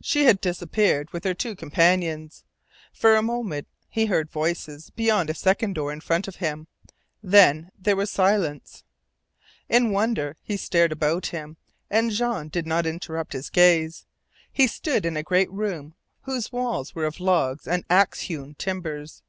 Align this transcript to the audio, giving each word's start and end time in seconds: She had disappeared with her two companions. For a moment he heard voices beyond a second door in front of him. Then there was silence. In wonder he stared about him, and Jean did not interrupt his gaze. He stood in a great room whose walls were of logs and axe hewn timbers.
She 0.00 0.24
had 0.26 0.40
disappeared 0.40 1.10
with 1.12 1.24
her 1.24 1.34
two 1.34 1.56
companions. 1.56 2.44
For 2.92 3.16
a 3.16 3.22
moment 3.22 3.66
he 3.88 4.06
heard 4.06 4.30
voices 4.30 4.90
beyond 4.90 5.28
a 5.28 5.34
second 5.34 5.72
door 5.72 5.92
in 5.92 6.00
front 6.00 6.28
of 6.28 6.36
him. 6.36 6.68
Then 7.24 7.72
there 7.76 7.96
was 7.96 8.08
silence. 8.08 8.84
In 9.68 9.90
wonder 9.90 10.36
he 10.44 10.56
stared 10.56 10.92
about 10.92 11.26
him, 11.26 11.56
and 11.90 12.12
Jean 12.12 12.50
did 12.50 12.68
not 12.68 12.86
interrupt 12.86 13.32
his 13.32 13.50
gaze. 13.50 14.06
He 14.52 14.68
stood 14.68 15.04
in 15.04 15.16
a 15.16 15.24
great 15.24 15.50
room 15.50 15.96
whose 16.22 16.52
walls 16.52 16.94
were 16.94 17.04
of 17.06 17.18
logs 17.18 17.66
and 17.66 17.84
axe 17.90 18.20
hewn 18.30 18.54
timbers. 18.54 19.24